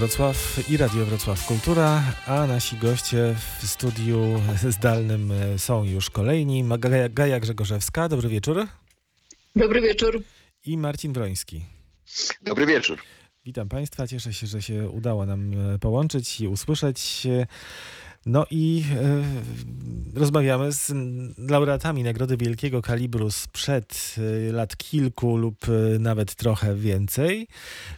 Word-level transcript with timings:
Wrocław 0.00 0.70
i 0.70 0.76
Radio 0.76 1.06
Wrocław 1.06 1.46
Kultura, 1.46 2.02
a 2.26 2.46
nasi 2.46 2.76
goście 2.76 3.34
w 3.60 3.66
studiu 3.66 4.42
zdalnym 4.68 5.32
są 5.56 5.84
już 5.84 6.10
kolejni. 6.10 6.64
Gaja, 6.78 7.08
Gaja 7.08 7.40
Grzegorzewska, 7.40 8.08
dobry 8.08 8.28
wieczór. 8.28 8.66
Dobry 9.56 9.80
wieczór. 9.80 10.22
I 10.66 10.78
Marcin 10.78 11.12
Wroński. 11.12 11.64
Dobry 12.42 12.66
wieczór. 12.66 12.98
Witam 13.44 13.68
Państwa, 13.68 14.06
cieszę 14.06 14.32
się, 14.32 14.46
że 14.46 14.62
się 14.62 14.88
udało 14.88 15.26
nam 15.26 15.52
połączyć 15.80 16.40
i 16.40 16.48
usłyszeć. 16.48 17.26
No 18.26 18.46
i 18.50 18.84
e, 20.14 20.18
rozmawiamy 20.18 20.72
z 20.72 20.92
laureatami 21.38 22.02
Nagrody 22.02 22.36
Wielkiego 22.36 22.82
Kalibru 22.82 23.30
sprzed 23.30 24.14
e, 24.48 24.52
lat 24.52 24.76
kilku 24.76 25.36
lub 25.36 25.56
e, 25.68 25.98
nawet 25.98 26.34
trochę 26.34 26.74
więcej. 26.74 27.48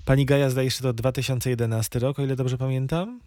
Pani 0.04 0.26
Gaja 0.26 0.50
zdaje 0.50 0.70
się 0.70 0.82
to 0.82 0.92
2011 0.92 1.98
rok, 1.98 2.18
o 2.18 2.22
ile 2.22 2.36
dobrze 2.36 2.58
pamiętam? 2.58 3.20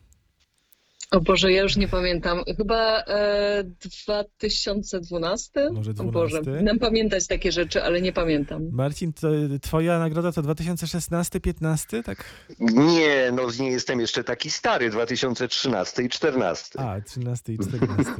O 1.15 1.21
Boże, 1.21 1.51
ja 1.51 1.61
już 1.61 1.75
nie 1.75 1.87
pamiętam. 1.87 2.43
Chyba 2.57 3.03
e, 3.07 3.63
2012? 4.05 5.69
Może 5.73 5.93
12? 5.93 6.01
O 6.01 6.21
Boże, 6.21 6.41
nam 6.63 6.79
pamiętać 6.79 7.27
takie 7.27 7.51
rzeczy, 7.51 7.83
ale 7.83 8.01
nie 8.01 8.13
pamiętam. 8.13 8.69
Marcin, 8.71 9.13
to 9.13 9.27
twoja 9.61 9.99
nagroda 9.99 10.31
to 10.31 10.41
2016-15, 10.41 12.03
tak? 12.03 12.23
Nie, 12.59 13.31
no 13.33 13.47
nie 13.59 13.71
jestem 13.71 13.99
jeszcze 13.99 14.23
taki 14.23 14.51
stary, 14.51 14.89
2013 14.89 16.03
i 16.03 16.09
14. 16.09 16.79
A, 16.79 17.01
13 17.01 17.53
i 17.53 17.57
14. 17.57 18.11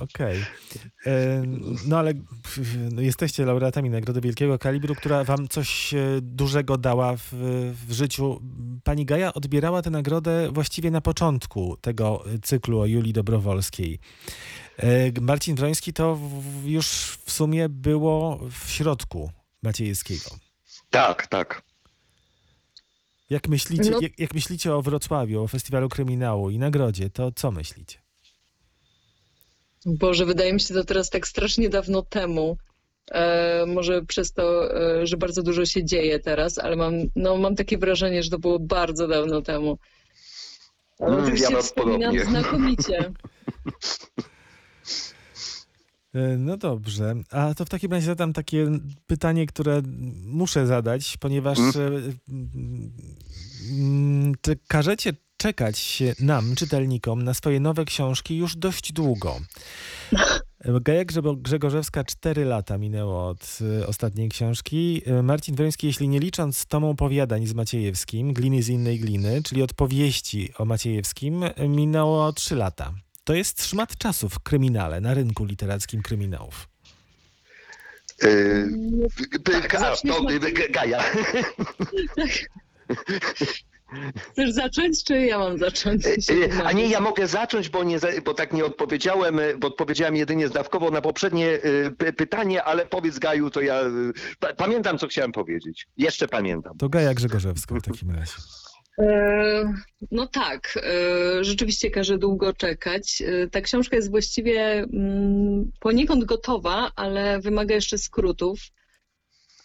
Okej. 0.00 0.38
Okay. 0.38 1.42
No 1.86 1.98
ale 1.98 2.12
no, 2.92 3.02
jesteście 3.02 3.44
laureatami 3.44 3.90
Nagrody 3.90 4.20
Wielkiego 4.20 4.58
Kalibru, 4.58 4.94
która 4.94 5.24
wam 5.24 5.48
coś 5.48 5.94
dużego 6.22 6.78
dała 6.78 7.16
w, 7.16 7.28
w 7.88 7.92
życiu. 7.92 8.40
Pani 8.84 9.06
Gaja 9.06 9.34
odbierała 9.34 9.82
tę 9.82 9.90
nagrodę 9.90 10.47
właściwie 10.52 10.90
na 10.90 11.00
początku 11.00 11.76
tego 11.80 12.24
cyklu 12.42 12.80
o 12.80 12.86
Julii 12.86 13.12
Dobrowolskiej. 13.12 13.98
Marcin 15.20 15.56
Wroński 15.56 15.92
to 15.92 16.18
już 16.64 17.18
w 17.24 17.32
sumie 17.32 17.68
było 17.68 18.40
w 18.50 18.70
środku 18.70 19.30
Maciejewskiego. 19.62 20.30
Tak, 20.90 21.26
tak. 21.26 21.62
Jak 23.30 23.48
myślicie, 23.48 23.90
no. 23.90 23.98
jak, 24.00 24.18
jak 24.18 24.34
myślicie 24.34 24.74
o 24.74 24.82
Wrocławiu, 24.82 25.42
o 25.42 25.48
Festiwalu 25.48 25.88
Kryminału 25.88 26.50
i 26.50 26.58
nagrodzie, 26.58 27.10
to 27.10 27.32
co 27.32 27.50
myślicie? 27.50 27.98
Boże, 29.86 30.26
wydaje 30.26 30.52
mi 30.52 30.60
się 30.60 30.74
to 30.74 30.84
teraz 30.84 31.10
tak 31.10 31.28
strasznie 31.28 31.68
dawno 31.68 32.02
temu. 32.02 32.56
E, 33.10 33.66
może 33.66 34.02
przez 34.02 34.32
to, 34.32 34.76
e, 34.80 35.06
że 35.06 35.16
bardzo 35.16 35.42
dużo 35.42 35.66
się 35.66 35.84
dzieje 35.84 36.18
teraz, 36.18 36.58
ale 36.58 36.76
mam, 36.76 36.94
no, 37.16 37.36
mam 37.36 37.56
takie 37.56 37.78
wrażenie, 37.78 38.22
że 38.22 38.30
to 38.30 38.38
było 38.38 38.58
bardzo 38.58 39.08
dawno 39.08 39.42
temu. 39.42 39.78
Ale 41.00 41.16
Mm, 41.16 41.36
ja 41.36 41.50
mam 41.50 41.62
podobnie. 41.76 42.24
znakomicie. 42.24 42.98
E, 46.14 46.36
No 46.38 46.56
dobrze, 46.56 47.14
a 47.30 47.54
to 47.54 47.64
w 47.64 47.68
takim 47.68 47.92
razie 47.92 48.06
zadam 48.06 48.32
takie 48.32 48.66
pytanie, 49.06 49.46
które 49.46 49.82
muszę 50.24 50.66
zadać, 50.66 51.16
ponieważ 51.16 51.58
mm. 53.72 54.32
Czy 54.40 54.58
każecie 54.68 55.12
czekać 55.36 56.02
nam, 56.20 56.54
czytelnikom, 56.54 57.22
na 57.22 57.34
swoje 57.34 57.60
nowe 57.60 57.84
książki 57.84 58.36
już 58.36 58.56
dość 58.56 58.92
długo. 58.92 59.40
Gaja 60.64 61.04
Grzegorzewska 61.36 62.04
4 62.04 62.44
lata 62.44 62.78
minęło 62.78 63.28
od 63.28 63.58
y, 63.80 63.86
ostatniej 63.86 64.28
książki. 64.28 65.02
Marcin 65.22 65.54
Wroński, 65.54 65.86
jeśli 65.86 66.08
nie 66.08 66.20
licząc 66.20 66.66
tomu 66.66 66.90
opowiadań 66.90 67.46
z 67.46 67.54
Maciejewskim, 67.54 68.32
Gliny 68.32 68.62
z 68.62 68.68
innej 68.68 68.98
gliny, 69.00 69.42
czyli 69.42 69.62
od 69.62 69.74
powieści 69.74 70.52
o 70.58 70.64
Maciejewskim, 70.64 71.44
minęło 71.68 72.32
3 72.32 72.54
lata. 72.54 72.94
To 73.24 73.34
jest 73.34 73.66
szmat 73.66 73.96
czasu 73.96 74.28
w 74.28 74.40
kryminale, 74.40 75.00
na 75.00 75.14
rynku 75.14 75.44
literackim 75.44 76.02
kryminałów. 76.02 76.68
Yy, 78.22 78.68
tak, 79.44 80.72
Gaja. 80.72 81.04
Chcesz 84.32 84.50
zacząć, 84.52 85.04
czy 85.04 85.18
ja 85.18 85.38
mam 85.38 85.58
zacząć? 85.58 86.02
się 86.04 86.34
Yy, 86.34 86.48
A 86.64 86.72
nie, 86.72 86.86
ja 86.86 87.00
mogę 87.00 87.26
zacząć, 87.26 87.68
bo, 87.68 87.84
nie, 87.84 87.98
bo 88.24 88.34
tak 88.34 88.52
nie 88.52 88.64
odpowiedziałem, 88.64 89.36
yy, 89.36 89.58
bo 89.58 89.68
odpowiedziałem 89.68 90.16
jedynie 90.16 90.48
zdawkowo 90.48 90.90
na 90.90 91.00
poprzednie 91.00 91.58
py- 91.98 92.12
pytanie, 92.12 92.62
ale 92.64 92.86
powiedz 92.86 93.18
Gaju, 93.18 93.50
to 93.50 93.60
ja 93.60 93.80
pa- 94.40 94.54
pamiętam, 94.54 94.98
co 94.98 95.06
chciałem 95.08 95.32
powiedzieć. 95.32 95.86
Jeszcze 95.96 96.28
pamiętam. 96.28 96.78
To 96.78 96.88
Gaja 96.88 97.14
Grzegorzewska 97.14 97.74
w 97.74 97.82
takim 97.82 98.10
razie. 98.10 98.32
E, 98.98 99.72
No 100.10 100.26
tak, 100.26 100.78
e, 101.38 101.44
rzeczywiście 101.44 101.90
każe 101.90 102.18
długo 102.18 102.52
czekać. 102.52 103.22
E, 103.22 103.48
Ta 103.50 103.60
książka 103.60 103.96
jest 103.96 104.10
właściwie 104.10 104.60
mm, 104.94 105.70
poniekąd 105.80 106.24
gotowa, 106.24 106.90
ale 106.96 107.40
wymaga 107.40 107.74
jeszcze 107.74 107.98
skrótów. 107.98 108.58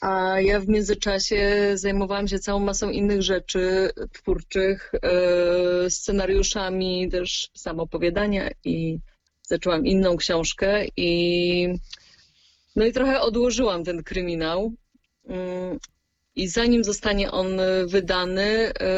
A 0.04 0.42
ja 0.42 0.60
w 0.60 0.68
międzyczasie 0.68 1.72
zajmowałam 1.76 2.28
się 2.28 2.40
całą 2.40 2.60
masą 2.60 2.90
innych 2.90 3.22
rzeczy 3.22 3.90
twórczych, 4.14 4.92
e, 5.02 5.90
scenariuszami, 5.90 7.10
też 7.10 7.50
samopowiadania 7.54 8.50
i 8.64 9.00
zaczęłam 9.42 9.86
inną 9.86 10.18
książkę 10.18 10.86
i 10.98 11.68
no 12.76 12.86
i 12.86 12.92
trochę 12.92 13.22
odłożyłam 13.22 13.84
ten 13.84 14.04
kryminał. 14.04 14.74
Mm, 15.28 15.78
I 16.36 16.48
zanim 16.48 16.84
zostanie 16.84 17.32
on 17.32 17.62
wydany, 17.86 18.74
e, 18.80 18.94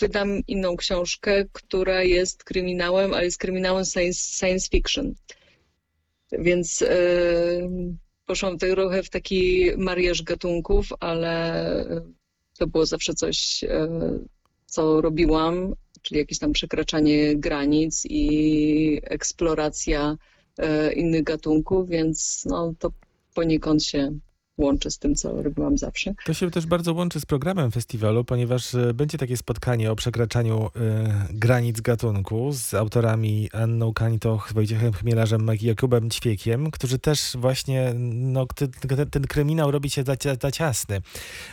wydam 0.00 0.40
inną 0.48 0.76
książkę, 0.76 1.44
która 1.52 2.02
jest 2.02 2.44
kryminałem, 2.44 3.14
ale 3.14 3.24
jest 3.24 3.38
kryminałem 3.38 3.84
science, 3.84 4.20
science 4.38 4.68
fiction. 4.70 5.14
Więc 6.32 6.82
e, 6.82 6.88
poszłam 8.26 8.58
trochę 8.58 9.02
w 9.02 9.10
taki 9.10 9.70
mariaż 9.78 10.22
gatunków, 10.22 10.86
ale 11.00 11.64
to 12.58 12.66
było 12.66 12.86
zawsze 12.86 13.14
coś, 13.14 13.64
e, 13.64 13.88
co 14.66 15.00
robiłam, 15.00 15.74
czyli 16.02 16.18
jakieś 16.18 16.38
tam 16.38 16.52
przekraczanie 16.52 17.36
granic 17.36 18.06
i 18.10 19.00
eksploracja 19.02 20.16
e, 20.58 20.92
innych 20.92 21.22
gatunków, 21.22 21.88
więc 21.88 22.44
no, 22.44 22.74
to 22.78 22.92
poniekąd 23.34 23.84
się 23.84 24.18
łączy 24.58 24.90
z 24.90 24.98
tym, 24.98 25.14
co 25.14 25.42
robiłam 25.42 25.78
zawsze. 25.78 26.14
To 26.24 26.34
się 26.34 26.50
też 26.50 26.66
bardzo 26.66 26.92
łączy 26.92 27.20
z 27.20 27.26
programem 27.26 27.70
festiwalu, 27.70 28.24
ponieważ 28.24 28.74
e, 28.74 28.94
będzie 28.94 29.18
takie 29.18 29.36
spotkanie 29.36 29.92
o 29.92 29.96
przekraczaniu 29.96 30.70
e, 30.76 31.26
granic 31.30 31.80
gatunku 31.80 32.52
z 32.52 32.74
autorami 32.74 33.50
Anną 33.52 33.92
Kanitoch, 33.94 34.52
Wojciechem 34.52 34.92
Chmielarzem 34.92 35.46
Jakubem 35.62 36.10
Ćwiekiem, 36.10 36.70
którzy 36.70 36.98
też 36.98 37.36
właśnie 37.38 37.92
no, 37.96 38.46
ten, 38.46 38.70
ten, 39.10 39.22
kryminał 39.22 39.70
robi 39.70 39.90
się 39.90 40.02
za, 40.02 40.16
za 40.42 40.50
ciasny. 40.50 41.00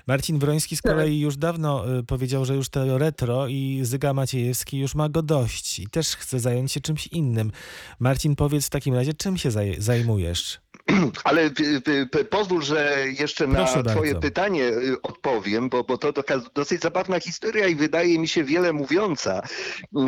Marcin 0.08 0.40
Wroński 0.40 0.78
z 0.78 0.82
Tak. 0.82 0.92
kolei 0.92 1.20
już 1.20 1.38
dawno 1.38 1.98
e, 1.98 2.04
powiedział, 2.04 2.46
że 2.46 2.56
już 2.56 2.70
to 2.70 2.98
retro 2.98 3.48
i 3.48 3.80
Zyga 3.84 4.14
Maciejewski 4.14 4.78
już 4.78 4.96
ma 4.96 5.10
go 5.10 5.22
dość 5.22 5.80
i 5.80 5.88
też 5.88 6.16
chce 6.16 6.40
zająć 6.40 6.72
się 6.72 6.82
czymś 6.82 7.08
innym. 7.08 7.52
Marcin, 8.00 8.36
powiedz 8.36 8.66
w 8.66 8.70
takim 8.70 8.94
razie, 8.94 9.14
czym 9.14 9.38
się 9.38 9.52
zaj 9.52 9.76
zajmujesz? 9.82 10.64
Ale 11.24 11.42
y, 11.46 11.82
y, 11.88 12.20
y, 12.20 12.26
pozwól, 12.26 12.62
że 12.62 12.93
jeszcze 13.20 13.48
na 13.48 13.56
Proszę 13.56 13.84
twoje 13.84 14.14
bardzo. 14.14 14.28
pytanie 14.28 14.68
y, 14.68 15.02
odpowiem, 15.02 15.70
bo, 15.70 15.84
bo 15.84 15.98
to 15.98 16.14
dosyć 16.56 16.82
zabawna 16.82 17.20
historia 17.20 17.68
i 17.68 17.76
wydaje 17.76 18.20
mi 18.20 18.28
się 18.28 18.44
wiele 18.44 18.74
mówiąca. 18.74 19.42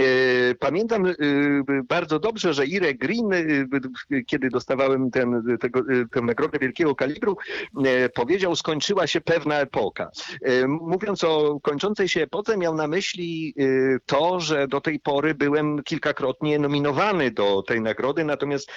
Y, 0.01 0.56
Pamiętam 0.59 1.06
y, 1.06 1.16
bardzo 1.90 2.19
dobrze, 2.19 2.53
że 2.53 2.66
Irek 2.66 2.97
Green, 2.97 3.29
kiedy 4.28 4.50
dostawałem 4.50 5.12
ten, 5.12 5.57
tego, 5.59 5.81
tę 6.12 6.22
nagrodę 6.22 6.59
wielkiego 6.59 6.96
kalibru, 6.96 7.38
powiedział, 8.13 8.56
skończyła 8.56 9.07
się 9.07 9.22
pewna 9.22 9.56
epoka. 9.56 10.12
Mówiąc 10.67 11.23
o 11.23 11.59
kończącej 11.63 12.09
się 12.09 12.22
epoce, 12.22 12.57
miał 12.57 12.76
na 12.76 12.88
myśli 12.88 13.55
to, 14.05 14.40
że 14.40 14.67
do 14.67 14.81
tej 14.81 14.99
pory 14.99 15.35
byłem 15.35 15.84
kilkakrotnie 15.84 16.59
nominowany 16.59 17.31
do 17.31 17.64
tej 17.67 17.81
nagrody, 17.81 18.26
natomiast 18.26 18.72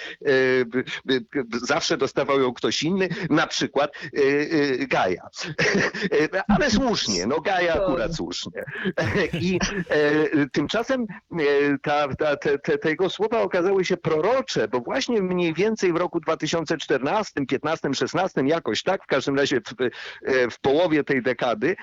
zawsze 1.66 1.96
dostawał 1.96 2.40
ją 2.40 2.54
ktoś 2.54 2.82
inny, 2.82 3.08
na 3.30 3.46
przykład 3.46 3.92
Gaja. 4.88 5.28
Ale 6.56 6.70
słusznie, 6.70 7.26
no 7.26 7.40
Gaja 7.40 7.74
akurat 7.74 8.16
słusznie. 8.16 8.64
I 9.40 9.58
e, 9.88 10.46
tymczasem 10.52 11.06
e, 11.32 11.44
ta, 11.82 12.08
ta, 12.14 12.36
te, 12.36 12.58
te, 12.58 12.78
te 12.78 12.88
jego 12.88 13.10
słowa 13.10 13.42
okazały 13.42 13.84
się 13.84 13.96
prorocze, 13.96 14.68
bo 14.68 14.80
właśnie 14.80 15.22
mniej 15.22 15.54
więcej 15.54 15.92
w 15.92 15.96
roku 15.96 16.20
2014, 16.20 17.46
15, 17.46 17.94
16, 17.94 18.40
jakoś 18.46 18.82
tak, 18.82 19.04
w 19.04 19.06
każdym 19.06 19.38
razie 19.38 19.60
w, 19.60 19.82
e, 19.82 20.50
w 20.50 20.60
połowie 20.60 21.04
tej 21.04 21.22
dekady, 21.22 21.76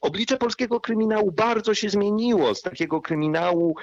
oblicze 0.00 0.36
polskiego 0.36 0.80
kryminału 0.80 1.32
bardzo 1.32 1.74
się 1.74 1.90
zmieniło. 1.90 2.54
Z 2.54 2.62
takiego 2.62 3.00
kryminału 3.00 3.76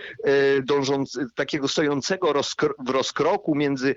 dążąc, 0.64 1.20
takiego 1.36 1.68
stojącego 1.68 2.34
rozkro, 2.34 2.74
w 2.86 2.90
rozkroku 2.90 3.56
między 3.56 3.96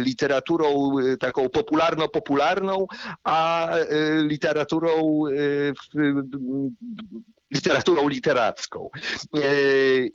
literaturą 0.00 0.92
taką 1.20 1.48
popularno-popularną, 1.48 2.86
a 3.24 3.33
a 3.34 3.70
e, 3.78 3.86
literaturą, 4.22 5.22
e, 5.26 5.30
w- 5.72 6.70
literaturą 7.54 8.08
literacką. 8.08 8.90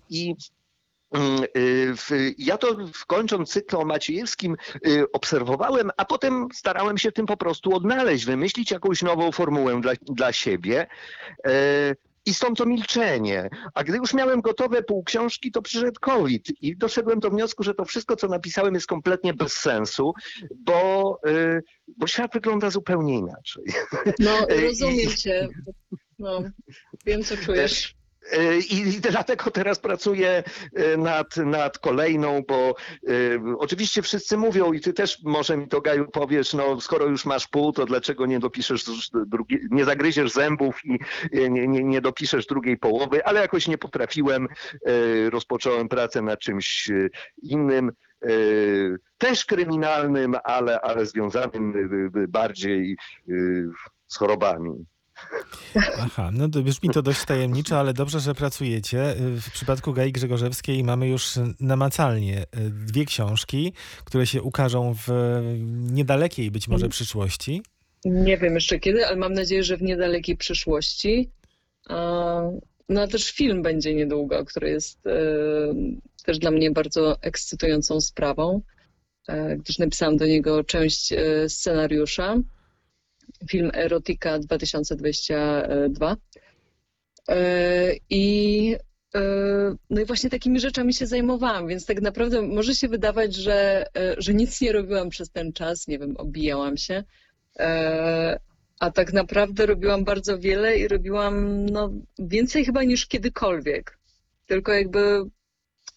I 0.09 0.35
mm, 1.13 1.41
ja 2.37 2.57
to 2.57 2.77
kończąc 3.07 3.49
cykl 3.49 3.75
o 3.75 3.85
Maciejewskim 3.85 4.55
obserwowałem, 5.13 5.91
a 5.97 6.05
potem 6.05 6.47
starałem 6.53 6.97
się 6.97 7.11
tym 7.11 7.25
po 7.25 7.37
prostu 7.37 7.75
odnaleźć, 7.75 8.25
wymyślić 8.25 8.71
jakąś 8.71 9.01
nową 9.01 9.31
formułę 9.31 9.81
dla, 9.81 9.91
dla 10.01 10.33
siebie. 10.33 10.87
I 12.25 12.33
stąd 12.33 12.57
to 12.57 12.65
milczenie. 12.65 13.49
A 13.73 13.83
gdy 13.83 13.97
już 13.97 14.13
miałem 14.13 14.41
gotowe 14.41 14.83
pół 14.83 15.03
książki, 15.03 15.51
to 15.51 15.61
przyszedł 15.61 15.99
COVID 16.01 16.61
i 16.61 16.77
doszedłem 16.77 17.19
do 17.19 17.29
wniosku, 17.29 17.63
że 17.63 17.73
to 17.73 17.85
wszystko, 17.85 18.15
co 18.15 18.27
napisałem, 18.27 18.73
jest 18.73 18.87
kompletnie 18.87 19.33
bez 19.33 19.53
sensu, 19.53 20.13
bo, 20.55 21.19
e, 21.25 21.61
bo 21.97 22.07
świat 22.07 22.33
wygląda 22.33 22.69
zupełnie 22.69 23.17
inaczej. 23.17 23.63
No, 24.19 24.37
rozumiem 24.67 25.09
cię. 25.17 25.47
No, 26.19 26.43
wiem, 27.05 27.23
co 27.23 27.37
czujesz. 27.37 27.98
E, 28.31 28.57
I 28.57 29.01
dlatego 29.01 29.51
teraz 29.51 29.79
pracuję 29.79 30.43
e, 30.73 30.97
nad, 30.97 31.37
nad 31.37 31.79
kolejną, 31.79 32.41
bo 32.47 32.75
e, 33.07 33.11
oczywiście 33.57 34.01
wszyscy 34.01 34.37
mówią 34.37 34.73
i 34.73 34.79
ty 34.79 34.93
też 34.93 35.23
może 35.23 35.57
mi 35.57 35.67
to 35.67 35.81
Gaju 35.81 36.11
powiesz, 36.11 36.53
no 36.53 36.81
skoro 36.81 37.05
już 37.05 37.25
masz 37.25 37.47
pół, 37.47 37.71
to 37.71 37.85
dlaczego 37.85 38.25
nie 38.25 38.39
dopiszesz 38.39 38.83
drugi, 39.27 39.57
nie 39.71 39.85
zagryziesz 39.85 40.31
zębów 40.31 40.85
i 40.85 40.99
nie, 41.33 41.67
nie, 41.67 41.83
nie 41.83 42.01
dopiszesz 42.01 42.45
drugiej 42.45 42.77
połowy, 42.77 43.25
ale 43.25 43.41
jakoś 43.41 43.67
nie 43.67 43.77
potrafiłem, 43.77 44.47
rozpocząłem 45.29 45.89
pracę 45.89 46.21
nad 46.21 46.39
czymś 46.39 46.91
innym. 47.43 47.91
Też 49.17 49.45
kryminalnym, 49.45 50.35
ale, 50.43 50.81
ale 50.81 51.05
związanym 51.05 51.73
bardziej 52.27 52.97
z 54.07 54.17
chorobami. 54.17 54.85
Aha, 55.99 56.29
no 56.33 56.49
to 56.49 56.61
brzmi 56.61 56.89
to 56.89 57.01
dość 57.01 57.25
tajemniczo, 57.25 57.79
ale 57.79 57.93
dobrze, 57.93 58.19
że 58.19 58.35
pracujecie. 58.35 59.15
W 59.17 59.51
przypadku 59.51 59.93
Gai 59.93 60.11
Grzegorzewskiej 60.11 60.83
mamy 60.83 61.07
już 61.07 61.33
namacalnie 61.59 62.41
y, 62.41 62.45
dwie 62.69 63.05
książki, 63.05 63.73
które 64.05 64.27
się 64.27 64.41
ukażą 64.41 64.93
w 64.93 65.07
niedalekiej 65.91 66.51
być 66.51 66.67
może 66.67 66.89
przyszłości. 66.89 67.61
Nie 68.05 68.37
wiem 68.37 68.55
jeszcze 68.55 68.79
kiedy, 68.79 69.07
ale 69.07 69.15
mam 69.15 69.33
nadzieję, 69.33 69.63
że 69.63 69.77
w 69.77 69.81
niedalekiej 69.81 70.37
przyszłości. 70.37 71.29
No 72.89 73.01
a 73.01 73.07
też 73.07 73.31
film 73.31 73.61
będzie 73.61 73.93
niedługo, 73.93 74.45
który 74.45 74.69
jest 74.69 75.07
e, 75.07 75.11
też 76.25 76.39
dla 76.39 76.51
mnie 76.51 76.71
bardzo 76.71 77.21
ekscytującą 77.21 78.01
sprawą, 78.01 78.61
e, 79.27 79.57
gdyż 79.57 79.79
napisałam 79.79 80.17
do 80.17 80.25
niego 80.25 80.63
część 80.63 81.13
e, 81.13 81.49
scenariusza. 81.49 82.35
Film 83.49 83.71
Erotika 83.73 84.39
2022. 84.39 86.17
E, 87.29 87.93
I 88.09 88.75
e, 89.15 89.21
no 89.89 90.01
i 90.01 90.05
właśnie 90.05 90.29
takimi 90.29 90.59
rzeczami 90.59 90.93
się 90.93 91.07
zajmowałam, 91.07 91.67
więc 91.67 91.85
tak 91.85 92.01
naprawdę 92.01 92.41
może 92.41 92.75
się 92.75 92.87
wydawać, 92.87 93.35
że, 93.35 93.85
e, 93.97 94.15
że 94.17 94.33
nic 94.33 94.61
nie 94.61 94.71
robiłam 94.71 95.09
przez 95.09 95.31
ten 95.31 95.53
czas, 95.53 95.87
nie 95.87 95.99
wiem, 95.99 96.17
obijałam 96.17 96.77
się, 96.77 97.03
a 98.79 98.91
tak 98.91 99.13
naprawdę 99.13 99.65
robiłam 99.65 100.03
bardzo 100.03 100.39
wiele 100.39 100.77
i 100.77 100.87
robiłam 100.87 101.65
no, 101.65 101.89
więcej 102.19 102.65
chyba 102.65 102.83
niż 102.83 103.07
kiedykolwiek. 103.07 103.99
Tylko 104.45 104.73
jakby 104.73 105.21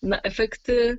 na 0.02 0.20
efekty 0.20 0.98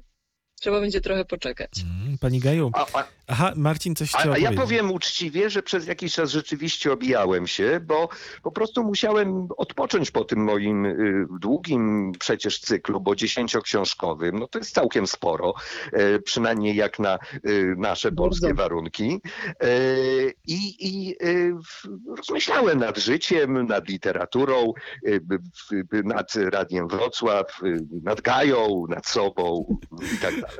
trzeba 0.63 0.79
będzie 0.81 1.01
trochę 1.01 1.25
poczekać. 1.25 1.71
Mm, 2.03 2.17
Pani 2.17 2.39
Gaju, 2.39 2.71
A, 2.73 2.85
a, 2.99 3.03
aha, 3.27 3.53
Marcin 3.55 3.95
coś 3.95 4.15
A, 4.15 4.17
chciał 4.17 4.33
a 4.33 4.37
ja 4.37 4.43
powiedzieć. 4.43 4.65
powiem 4.65 4.91
uczciwie, 4.91 5.49
że 5.49 5.63
przez 5.63 5.87
jakiś 5.87 6.13
czas 6.13 6.31
rzeczywiście 6.31 6.91
obijałem 6.91 7.47
się, 7.47 7.79
bo 7.79 8.09
po 8.43 8.51
prostu 8.51 8.83
musiałem 8.83 9.47
odpocząć 9.57 10.11
po 10.11 10.23
tym 10.23 10.39
moim 10.43 10.85
y, 10.85 11.25
długim 11.39 12.11
przecież 12.19 12.59
cyklu, 12.59 13.01
bo 13.01 13.15
dziesięcioksiążkowym, 13.15 14.39
no 14.39 14.47
to 14.47 14.59
jest 14.59 14.73
całkiem 14.73 15.07
sporo, 15.07 15.53
e, 15.93 16.19
przynajmniej 16.19 16.75
jak 16.75 16.99
na 16.99 17.19
y, 17.47 17.75
nasze 17.77 18.11
Bardzo. 18.11 18.23
polskie 18.23 18.53
warunki. 18.53 19.21
E, 19.59 19.67
I, 20.47 20.75
i 20.79 21.15
y, 21.23 21.53
rozmyślałem 22.17 22.79
nad 22.79 22.97
życiem, 22.97 23.67
nad 23.67 23.89
literaturą, 23.89 24.73
nad 26.03 26.35
Radiem 26.35 26.87
Wrocław, 26.87 27.61
nad 28.03 28.21
Gają, 28.21 28.85
nad 28.89 29.07
sobą 29.07 29.77
i 30.15 30.17
tak 30.17 30.33
dalej. 30.41 30.52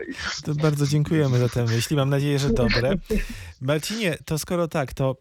To 0.46 0.56
bardzo 0.56 0.88
dziękujemy 0.88 1.40
za 1.40 1.50
te 1.50 1.64
myśli. 1.66 1.96
Mam 1.96 2.10
nadzieję, 2.10 2.40
że 2.40 2.50
dobre. 2.50 2.94
Marcinie, 3.62 4.18
to 4.26 4.40
skoro 4.40 4.68
tak, 4.68 4.94
to 4.94 5.16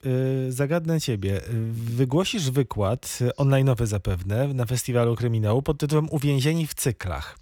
y, 0.49 0.53
zagadnę 0.53 1.01
ciebie. 1.01 1.41
Wygłosisz 1.73 2.51
wykład, 2.51 3.19
y, 3.21 3.31
online'owy 3.31 3.87
zapewne, 3.87 4.49
na 4.55 4.67
Festiwalu 4.67 5.17
Kryminału 5.17 5.63
pod 5.63 5.79
tytułem 5.79 6.07
Uwięzieni 6.11 6.67
w 6.67 6.75
cyklach. 6.75 7.39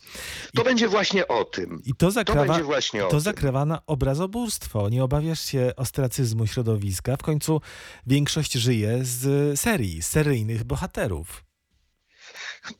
To 0.54 0.64
będzie 0.64 0.88
właśnie 0.88 1.28
o 1.28 1.44
tym. 1.44 1.82
I 1.86 1.94
to 1.94 2.06
To 2.06 2.10
zakrawa, 2.10 2.46
będzie 2.46 2.64
właśnie 2.64 3.00
to 3.00 3.08
tym. 3.10 3.20
zakrawa 3.20 3.64
na 3.64 3.86
obrazobóstwo. 3.86 4.88
Nie 4.88 5.04
obawiasz 5.04 5.40
się 5.40 5.72
ostracyzmu 5.76 6.46
środowiska? 6.46 7.16
W 7.16 7.22
końcu 7.22 7.60
większość 8.06 8.52
żyje 8.52 8.98
z 9.02 9.60
serii, 9.60 10.02
z 10.02 10.06
seryjnych 10.08 10.64
bohaterów. 10.64 11.44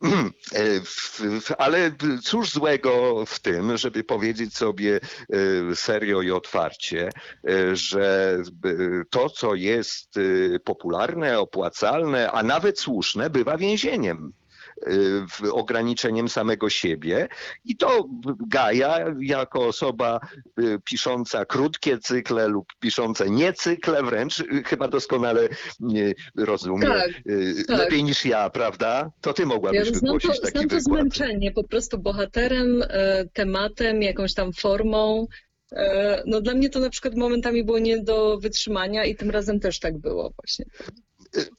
E, 0.55 0.81
Ale 1.59 1.93
cóż 2.23 2.51
złego 2.51 3.25
w 3.27 3.39
tym, 3.39 3.77
żeby 3.77 4.05
powiedzieć 4.05 4.57
sobie 4.57 5.01
e, 5.71 5.77
serio 5.77 6.23
i 6.23 6.31
otwarcie, 6.31 7.11
e, 7.49 7.77
że 7.77 8.39
to, 9.11 9.31
co 9.31 9.55
jest 9.55 10.19
popularne, 10.65 11.39
opłacalne, 11.39 12.31
a 12.31 12.43
nawet 12.43 12.81
słuszne, 12.81 13.31
bywa 13.31 13.57
więzieniem. 13.57 14.33
W- 15.31 15.51
Ograniczeniem 15.53 16.29
samego 16.29 16.71
siebie. 16.71 17.29
I 17.65 17.77
to 17.77 18.05
Gaja, 18.49 19.05
jako 19.21 19.67
osoba 19.67 20.21
e, 20.59 20.79
pisząca 20.85 21.45
krótkie 21.45 21.99
cykle 21.99 22.49
lub 22.49 22.67
pisząca 22.81 23.25
nie 23.25 23.53
cykle, 23.53 24.03
wręcz 24.03 24.41
e, 24.41 24.45
chyba 24.67 24.89
doskonale 24.89 25.45
e, 25.45 25.49
rozumie 26.45 26.87
Tak, 26.87 27.11
tak. 27.67 27.79
lepiej 27.79 28.05
niż 28.05 28.25
ja, 28.25 28.51
prawda? 28.51 29.11
To 29.21 29.33
ty 29.33 29.43
Ja 29.43 29.49
mogłabyś 29.49 29.89
to, 29.89 29.95
wygłosić 29.95 30.41
taki 30.41 30.59
znam 30.59 30.69
to 30.69 30.81
zmęczenie, 30.81 31.53
po 31.53 31.65
prostu 31.65 31.99
bohaterem, 31.99 32.83
e, 32.89 33.25
tematem, 33.33 34.03
jakąś 34.03 34.35
tam 34.35 34.53
formą. 34.53 35.27
E, 35.73 36.23
No 36.27 36.41
dla 36.41 36.55
mnie 36.55 36.71
to 36.71 36.81
na 36.81 36.91
przykład 36.91 37.15
momentami 37.15 37.65
było 37.65 37.79
nie 37.79 38.03
do 38.03 38.39
wytrzymania 38.39 39.05
i 39.05 39.17
tym 39.17 39.31
razem 39.31 39.61
też 39.61 39.79
tak 39.81 39.99
było 39.99 40.33
właśnie. 40.43 40.65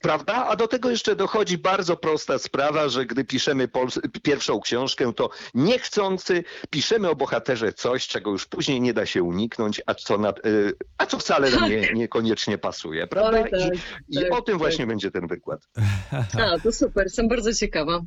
Prawda? 0.02 0.48
A 0.48 0.56
do 0.56 0.68
tego 0.68 0.90
jeszcze 0.90 1.16
dochodzi 1.16 1.58
bardzo 1.58 1.98
prosta 1.98 2.40
sprawa, 2.40 2.90
że 2.90 3.06
gdy 3.06 3.26
piszemy 3.26 3.68
pols- 3.68 4.00
pierwszą 4.24 4.60
książkę, 4.60 5.14
to 5.14 5.30
niechcący 5.54 6.44
piszemy 6.70 7.10
o 7.10 7.16
bohaterze 7.16 7.74
coś, 7.74 8.08
czego 8.08 8.32
już 8.32 8.46
później 8.46 8.82
nie 8.82 8.94
da 8.94 9.06
się 9.06 9.24
uniknąć, 9.24 9.82
a 9.86 9.94
co, 9.96 10.18
na, 10.18 10.30
y, 10.46 10.74
a 10.98 11.06
co 11.06 11.20
wcale 11.20 11.52
nam 11.52 11.70
nie, 11.70 11.94
niekoniecznie 11.94 12.58
pasuje. 12.58 13.08
Prawda? 13.08 13.44
Tak, 13.44 13.52
I, 13.52 13.70
tak, 13.70 13.78
I 14.10 14.30
o 14.30 14.42
tym 14.42 14.54
tak. 14.54 14.58
właśnie 14.58 14.88
będzie 14.88 15.12
ten 15.12 15.28
wykład. 15.28 15.68
A, 16.12 16.60
to 16.60 16.72
super, 16.72 17.04
jestem 17.04 17.28
bardzo 17.28 17.54
ciekawa. 17.54 18.02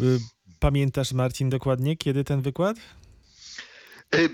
Y, 0.00 0.18
Pamiętasz, 0.60 1.12
Marcin, 1.12 1.50
dokładnie, 1.50 1.96
kiedy 1.96 2.24
ten 2.24 2.42
wykład? 2.42 2.76
Y, 4.14 4.28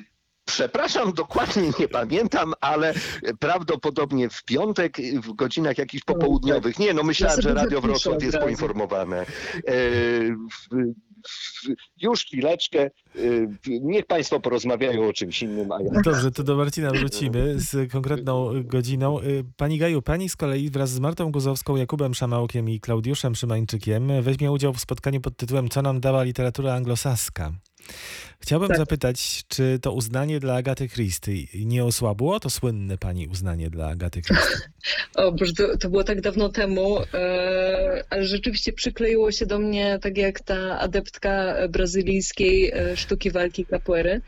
Przepraszam, 0.48 1.12
dokładnie 1.12 1.62
nie 1.80 1.88
pamiętam, 1.88 2.54
ale 2.60 2.94
prawdopodobnie 3.38 4.28
w 4.30 4.44
piątek 4.44 4.96
w 5.22 5.32
godzinach 5.32 5.78
jakichś 5.78 6.04
popołudniowych. 6.04 6.78
Nie, 6.78 6.94
no 6.94 7.02
myślałem, 7.02 7.42
że 7.42 7.54
Radio 7.54 7.80
Wrocław 7.80 8.22
jest 8.22 8.38
poinformowane. 8.38 9.26
E, 9.66 9.72
Już 11.96 12.24
chwileczkę. 12.24 12.80
E, 12.80 12.90
Niech 13.66 14.06
Państwo 14.06 14.40
porozmawiają 14.40 15.08
o 15.08 15.12
czymś 15.12 15.42
innym, 15.42 15.72
a 15.72 15.82
ja 15.82 15.90
Dobrze, 16.04 16.30
to 16.30 16.42
do 16.42 16.56
Marcina 16.56 16.90
wrócimy 16.90 17.60
z 17.60 17.92
konkretną 17.92 18.50
godziną. 18.64 19.20
Y, 19.20 19.44
Pani 19.56 19.78
Gaju, 19.78 20.02
pani 20.02 20.28
z 20.28 20.36
kolei 20.36 20.70
wraz 20.70 20.90
z 20.90 21.00
Martą 21.00 21.32
Guzowską, 21.32 21.76
Jakubem 21.76 22.14
Szamałkiem 22.14 22.68
i 22.68 22.80
Klaudiuszem 22.80 23.34
Szymańczykiem 23.34 24.22
weźmie 24.22 24.52
udział 24.52 24.72
w 24.72 24.80
spotkaniu 24.80 25.20
pod 25.20 25.36
tytułem 25.36 25.68
Co 25.68 25.82
nam 25.82 26.00
dała 26.00 26.22
literatura 26.22 26.74
anglosaska. 26.74 27.52
Chciałbym 28.40 28.68
Tak. 28.68 28.78
zapytać, 28.78 29.44
czy 29.48 29.78
to 29.82 29.92
uznanie 29.92 30.40
dla 30.40 30.54
Agaty 30.54 30.88
Christie 30.88 31.46
nie 31.54 31.84
osłabło? 31.84 32.40
To 32.40 32.50
słynne 32.50 32.98
pani 32.98 33.28
uznanie 33.28 33.70
dla 33.70 33.88
Agaty 33.88 34.22
Christie. 34.22 34.58
O, 35.14 35.32
to, 35.32 35.78
to 35.78 35.90
było 35.90 36.04
tak 36.04 36.20
dawno 36.20 36.48
temu, 36.48 36.98
e, 37.14 38.04
ale 38.10 38.24
rzeczywiście 38.24 38.72
przykleiło 38.72 39.32
się 39.32 39.46
do 39.46 39.58
mnie 39.58 39.98
tak 40.02 40.18
jak 40.18 40.40
ta 40.40 40.80
adeptka 40.80 41.54
brazylijskiej 41.68 42.70
e, 42.70 42.96
sztuki 42.96 43.30
walki 43.30 43.66
capoeiry. 43.66 44.20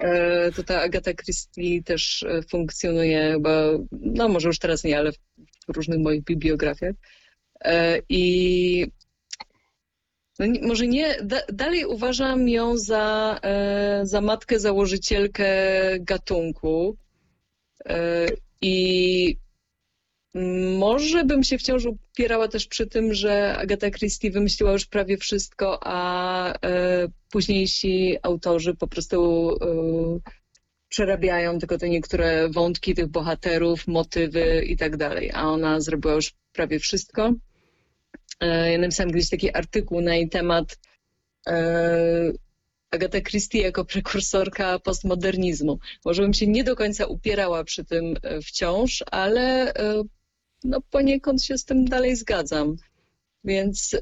E, 0.00 0.52
to 0.52 0.62
ta 0.62 0.80
Agata 0.80 1.14
Christie 1.14 1.82
też 1.82 2.24
funkcjonuje 2.50 3.32
chyba, 3.32 3.62
no 3.92 4.28
może 4.28 4.48
już 4.48 4.58
teraz 4.58 4.84
nie, 4.84 4.98
ale 4.98 5.12
w 5.12 5.76
różnych 5.76 5.98
moich 5.98 6.24
bibliografiach. 6.24 6.94
I 8.08 8.86
no, 10.38 10.46
może 10.62 10.86
nie, 10.86 11.16
da, 11.22 11.40
dalej 11.52 11.86
uważam 11.86 12.48
ją 12.48 12.76
za, 12.76 13.38
e, 13.42 14.00
za 14.02 14.20
matkę 14.20 14.60
założycielkę 14.60 15.46
gatunku. 16.00 16.96
E, 17.88 18.26
I 18.60 19.36
może 20.78 21.24
bym 21.24 21.42
się 21.42 21.58
wciąż 21.58 21.84
upierała 21.84 22.48
też 22.48 22.66
przy 22.66 22.86
tym, 22.86 23.14
że 23.14 23.56
Agatha 23.56 23.90
Christie 23.90 24.30
wymyśliła 24.30 24.72
już 24.72 24.86
prawie 24.86 25.16
wszystko, 25.16 25.78
a 25.82 26.52
e, 26.52 27.08
późniejsi 27.30 28.16
autorzy 28.22 28.74
po 28.74 28.86
prostu 28.86 29.48
e, 29.50 30.30
przerabiają 30.88 31.58
tylko 31.58 31.78
te 31.78 31.88
niektóre 31.88 32.48
wątki 32.48 32.94
tych 32.94 33.06
bohaterów, 33.06 33.86
motywy 33.86 34.64
i 34.66 34.76
tak 34.76 34.96
dalej, 34.96 35.30
a 35.34 35.42
ona 35.42 35.80
zrobiła 35.80 36.14
już 36.14 36.32
prawie 36.52 36.78
wszystko. 36.78 37.32
E, 38.40 38.72
Ja 38.72 38.78
napisałam 38.78 39.12
gdzieś 39.12 39.30
taki 39.30 39.56
artykuł 39.56 40.00
na 40.00 40.14
jej 40.14 40.28
temat 40.28 40.78
e, 41.48 42.32
Agatha 42.90 43.20
Christie 43.20 43.60
jako 43.60 43.84
prekursorka 43.84 44.78
postmodernizmu. 44.78 45.78
Może 46.04 46.22
bym 46.22 46.34
się 46.34 46.46
nie 46.46 46.64
do 46.64 46.76
końca 46.76 47.06
upierała 47.06 47.64
przy 47.64 47.84
tym 47.84 48.16
e, 48.22 48.40
wciąż, 48.40 49.04
ale 49.10 49.72
no 50.64 50.80
poniekąd 50.80 51.44
się 51.44 51.58
z 51.58 51.64
tym 51.64 51.84
dalej 51.84 52.16
zgadzam. 52.16 52.76
Więc 53.44 53.96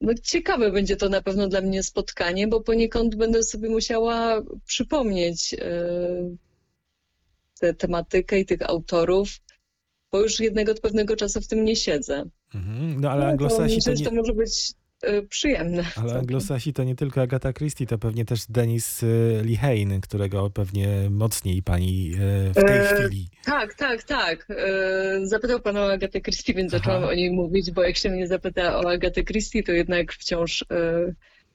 no 0.00 0.14
ciekawe 0.22 0.72
będzie 0.72 0.96
to 0.96 1.08
na 1.08 1.22
pewno 1.22 1.48
dla 1.48 1.60
mnie 1.60 1.82
spotkanie, 1.82 2.48
bo 2.48 2.60
poniekąd 2.60 3.14
będę 3.14 3.42
sobie 3.42 3.68
musiała 3.68 4.42
przypomnieć 4.66 5.54
tę 7.60 7.74
tematykę 7.74 8.40
i 8.40 8.46
tych 8.46 8.62
autorów, 8.62 9.28
bo 10.12 10.20
już 10.20 10.40
jednego 10.40 10.72
od 10.72 10.80
pewnego 10.80 11.16
czasu 11.16 11.40
w 11.40 11.48
tym 11.48 11.64
nie 11.64 11.76
siedzę. 11.76 12.24
Mhm. 12.54 13.00
No 13.00 13.10
ale 13.10 13.20
No, 13.20 13.26
to 13.26 13.30
anglosasi 13.30 13.82
to 13.82 13.92
nie... 13.92 14.04
to 14.04 14.12
może 14.12 14.32
być 14.34 14.72
e, 15.02 15.22
przyjemne. 15.22 15.84
Ale 15.96 16.14
anglosasi 16.18 16.72
to 16.72 16.84
nie 16.84 16.94
tylko 16.96 17.22
Agatha 17.22 17.52
Christie, 17.52 17.86
to 17.86 17.98
pewnie 17.98 18.24
też 18.24 18.46
Denis 18.48 19.02
y, 19.02 19.42
Lehane, 19.44 20.00
którego 20.00 20.50
pewnie 20.50 20.88
mocniej 21.10 21.62
pani 21.62 22.12
y, 22.14 22.50
w 22.52 22.54
tej 22.54 22.78
E, 22.78 22.84
chwili. 22.84 23.28
Tak, 23.44 23.74
tak, 23.74 24.02
tak. 24.02 24.46
E, 24.50 25.26
Zapytał 25.26 25.60
pan 25.60 25.76
o 25.76 25.92
Agatę 25.92 26.20
Christie, 26.20 26.54
więc 26.54 26.74
Aha. 26.74 26.78
zaczęłam 26.84 27.04
o 27.04 27.14
niej 27.14 27.30
mówić, 27.32 27.70
bo 27.70 27.82
jak 27.82 27.96
się 27.96 28.10
mnie 28.10 28.26
zapyta 28.26 28.78
o 28.80 28.90
Agatę 28.90 29.24
Christie, 29.24 29.62
to 29.62 29.72
jednak 29.72 30.12
wciąż 30.12 30.62
e, 30.62 31.14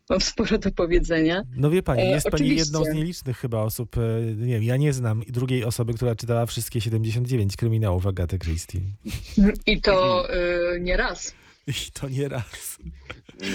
mam 0.10 0.22
sporo 0.22 0.58
do 0.58 0.72
powiedzenia. 0.72 1.44
No 1.56 1.70
wie 1.70 1.84
pani, 1.84 2.02
E, 2.02 2.06
jest 2.10 2.26
pani 2.30 2.36
oczywiście. 2.36 2.64
jedną 2.66 2.86
z 2.92 2.96
nielicznych 2.96 3.38
chyba 3.38 3.62
osób, 3.62 3.98
e, 3.98 4.22
nie 4.36 4.54
wiem, 4.54 4.64
ja 4.64 4.78
nie 4.78 4.94
znam 4.94 5.24
drugiej 5.28 5.64
osoby, 5.64 5.94
która 5.94 6.16
czytała 6.16 6.46
wszystkie 6.46 6.82
79 6.82 7.56
kryminałów 7.58 8.08
Agaty 8.08 8.40
Christie. 8.40 8.80
I 9.66 9.82
to 9.82 10.28
e, 10.34 10.80
nie 10.80 10.98
raz. 10.98 11.34
I 11.68 11.92
to 11.94 12.10
nie 12.10 12.30
raz. 12.30 12.78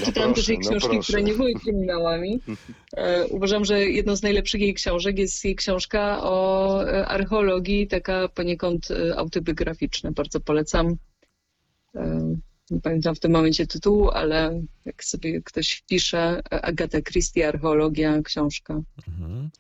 No 0.00 0.06
Czytałam 0.06 0.34
też 0.34 0.49
jej 0.49 0.58
proszę, 0.58 0.70
no 0.73 0.78
książki, 0.78 0.96
proszę. 0.96 1.02
które 1.12 1.23
nie 1.23 1.34
były 1.34 1.54
kryminałami. 1.54 2.40
E, 2.96 3.26
Uważam, 3.26 3.64
że 3.64 3.84
jedną 3.84 4.16
z 4.16 4.23
najlepszych 4.23 4.61
jej 4.61 4.75
książek 4.75 5.18
jest 5.18 5.44
jej 5.44 5.54
książka 5.56 6.23
o 6.23 6.84
e, 6.88 7.06
archeologii, 7.06 7.87
taka 7.87 8.28
poniekąd 8.28 8.90
e, 8.90 9.16
autobiograficzna. 9.16 10.12
Bardzo 10.12 10.40
polecam. 10.40 10.96
E, 11.94 12.34
Nie 12.71 12.80
pamiętam 12.80 13.14
w 13.14 13.21
tym 13.21 13.33
momencie 13.33 13.66
tytułu, 13.66 14.11
ale 14.11 14.62
jak 14.85 15.04
sobie 15.04 15.42
ktoś 15.42 15.73
wpisze 15.73 16.42
e, 16.52 16.64
Agatha 16.64 17.02
Christie, 17.02 17.49
archeologia, 17.49 18.23
książka. 18.23 18.80
Mhm. 19.09 19.50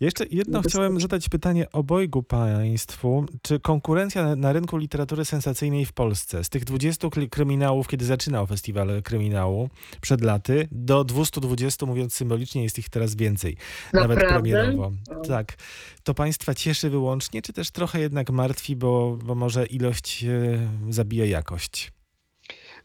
Jeszcze 0.00 0.24
jedno 0.30 0.58
No 0.58 0.68
chciałem 0.68 1.00
zadać 1.00 1.28
pytanie 1.28 1.72
obojgu 1.72 2.22
państwu. 2.22 3.26
Czy 3.42 3.60
konkurencja 3.60 4.24
na, 4.24 4.36
na 4.36 4.52
rynku 4.52 4.76
literatury 4.76 5.24
sensacyjnej 5.24 5.86
w 5.86 5.92
Polsce 5.92 6.44
z 6.44 6.48
tych 6.48 6.64
20 6.64 7.08
kry- 7.08 7.28
kryminałów, 7.28 7.88
kiedy 7.88 8.04
zaczynał 8.04 8.46
festiwal 8.46 9.02
kryminału 9.02 9.68
przed 10.00 10.20
laty, 10.20 10.68
do 10.72 11.04
220, 11.04 11.86
mówiąc 11.86 12.14
symbolicznie, 12.14 12.62
jest 12.62 12.78
ich 12.78 12.88
teraz 12.88 13.14
więcej, 13.14 13.56
nawet 13.92 14.18
Naprawdę? 14.18 14.34
premierowo. 14.34 14.92
O. 15.10 15.26
Tak. 15.26 15.56
To 16.04 16.14
państwa 16.14 16.54
cieszy 16.54 16.90
wyłącznie, 16.90 17.42
czy 17.42 17.52
też 17.52 17.70
trochę 17.70 18.00
jednak 18.00 18.30
martwi, 18.30 18.76
bo, 18.76 19.18
bo 19.24 19.34
może 19.34 19.66
ilość 19.66 20.24
e, 20.24 20.68
zabija 20.90 21.24
jakość? 21.24 21.95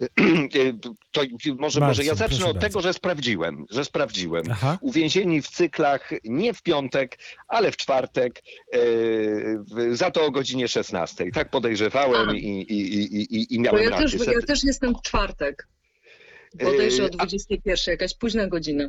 To 1.12 1.22
może, 1.58 1.79
może 1.79 2.03
ja 2.03 2.15
zacznę 2.15 2.46
od 2.46 2.53
bardzo. 2.53 2.60
tego, 2.67 2.81
że 2.81 2.93
sprawdziłem, 2.93 3.65
że 3.72 3.86
sprawdziłem. 3.86 4.43
Aha. 4.51 4.77
Uwięzieni 4.81 5.41
w 5.41 5.48
cyklach 5.48 6.12
nie 6.24 6.53
w 6.53 6.62
piątek, 6.63 7.17
ale 7.48 7.72
w 7.72 7.77
czwartek, 7.77 8.41
e, 8.74 8.79
za 9.96 10.12
to 10.12 10.25
o 10.25 10.31
godzinie 10.31 10.67
16. 10.67 11.31
Tak 11.31 11.50
podejrzewałem 11.50 12.29
A. 12.29 12.34
i, 12.34 12.38
i, 12.39 13.03
i, 13.36 13.55
i, 13.55 13.60
miałem 13.60 13.84
ja 13.84 13.89
rację. 13.89 14.20
też, 14.20 14.27
ja 14.27 14.41
też 14.41 14.63
jestem 14.63 14.96
w 14.96 15.01
czwartek. 15.01 15.67
Bodajże 16.63 17.03
o 17.03 17.05
E, 17.05 17.10
a- 17.17 17.25
21, 17.25 17.77
jakaś 17.93 18.17
późna 18.17 18.48
godzina. 18.48 18.88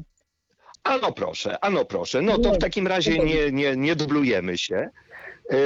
Ano 0.85 1.13
proszę, 1.13 1.65
ano 1.65 1.85
proszę. 1.85 2.23
No 2.23 2.39
to 2.39 2.53
w 2.53 2.59
takim 2.59 2.87
razie 2.87 3.19
nie, 3.19 3.53
nie, 3.53 3.77
nie 3.77 3.97
dublujemy 3.97 4.59
się. 4.59 4.77
E, 5.51 5.59